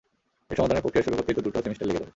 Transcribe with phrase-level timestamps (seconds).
[0.51, 2.09] এর সমাধানের প্রক্রিয়া শুরু করতেই তো দুটো সেমিস্টার লেগে যাবে।